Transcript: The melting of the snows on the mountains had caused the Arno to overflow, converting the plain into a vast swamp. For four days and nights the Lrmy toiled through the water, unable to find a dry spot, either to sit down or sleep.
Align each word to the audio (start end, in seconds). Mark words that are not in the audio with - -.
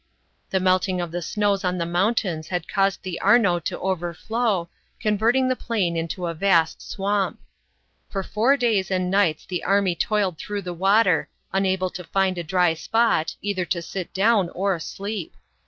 The 0.49 0.59
melting 0.59 0.99
of 0.99 1.11
the 1.11 1.21
snows 1.21 1.63
on 1.63 1.77
the 1.77 1.85
mountains 1.85 2.47
had 2.47 2.67
caused 2.67 3.03
the 3.03 3.21
Arno 3.21 3.59
to 3.59 3.79
overflow, 3.79 4.67
converting 4.99 5.47
the 5.47 5.55
plain 5.55 5.95
into 5.95 6.25
a 6.25 6.33
vast 6.33 6.81
swamp. 6.81 7.39
For 8.09 8.23
four 8.23 8.57
days 8.57 8.89
and 8.89 9.11
nights 9.11 9.45
the 9.45 9.63
Lrmy 9.63 9.93
toiled 9.99 10.39
through 10.39 10.63
the 10.63 10.73
water, 10.73 11.29
unable 11.53 11.91
to 11.91 12.03
find 12.03 12.39
a 12.39 12.43
dry 12.43 12.73
spot, 12.73 13.35
either 13.43 13.63
to 13.65 13.79
sit 13.83 14.11
down 14.11 14.49
or 14.55 14.79
sleep. 14.79 15.35